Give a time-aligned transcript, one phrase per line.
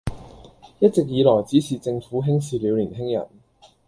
[0.79, 3.29] 一直以來只是政府輕視了年輕人